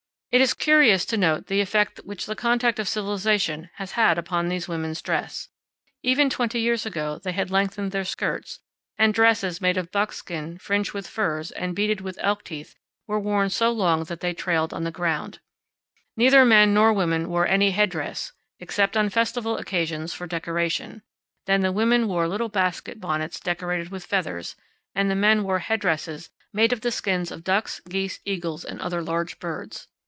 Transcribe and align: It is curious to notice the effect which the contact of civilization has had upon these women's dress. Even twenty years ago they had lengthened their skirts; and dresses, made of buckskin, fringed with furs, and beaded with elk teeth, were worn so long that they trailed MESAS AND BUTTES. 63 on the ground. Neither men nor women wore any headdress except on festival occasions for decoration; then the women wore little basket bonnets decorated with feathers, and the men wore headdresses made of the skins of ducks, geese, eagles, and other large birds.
It 0.33 0.39
is 0.39 0.53
curious 0.53 1.03
to 1.07 1.17
notice 1.17 1.47
the 1.49 1.59
effect 1.59 1.99
which 2.05 2.25
the 2.25 2.37
contact 2.37 2.79
of 2.79 2.87
civilization 2.87 3.69
has 3.75 3.91
had 3.99 4.17
upon 4.17 4.47
these 4.47 4.65
women's 4.65 5.01
dress. 5.01 5.49
Even 6.03 6.29
twenty 6.29 6.61
years 6.61 6.85
ago 6.85 7.19
they 7.21 7.33
had 7.33 7.51
lengthened 7.51 7.91
their 7.91 8.05
skirts; 8.05 8.61
and 8.97 9.13
dresses, 9.13 9.59
made 9.59 9.75
of 9.75 9.91
buckskin, 9.91 10.57
fringed 10.57 10.93
with 10.93 11.05
furs, 11.05 11.51
and 11.51 11.75
beaded 11.75 11.99
with 11.99 12.17
elk 12.21 12.45
teeth, 12.45 12.75
were 13.07 13.19
worn 13.19 13.49
so 13.49 13.71
long 13.71 14.05
that 14.05 14.21
they 14.21 14.33
trailed 14.33 14.71
MESAS 14.71 14.77
AND 14.77 14.85
BUTTES. 14.85 14.95
63 14.95 15.05
on 15.09 15.17
the 15.17 15.19
ground. 15.27 15.39
Neither 16.15 16.45
men 16.45 16.73
nor 16.73 16.93
women 16.93 17.27
wore 17.27 17.45
any 17.45 17.71
headdress 17.71 18.31
except 18.57 18.95
on 18.95 19.09
festival 19.09 19.57
occasions 19.57 20.13
for 20.13 20.27
decoration; 20.27 21.01
then 21.45 21.59
the 21.59 21.73
women 21.73 22.07
wore 22.07 22.29
little 22.29 22.47
basket 22.47 23.01
bonnets 23.01 23.37
decorated 23.37 23.89
with 23.89 24.05
feathers, 24.05 24.55
and 24.95 25.11
the 25.11 25.13
men 25.13 25.43
wore 25.43 25.59
headdresses 25.59 26.29
made 26.53 26.71
of 26.71 26.79
the 26.79 26.91
skins 26.93 27.31
of 27.31 27.43
ducks, 27.43 27.81
geese, 27.89 28.21
eagles, 28.23 28.63
and 28.63 28.79
other 28.79 29.01
large 29.01 29.37
birds. 29.37 29.89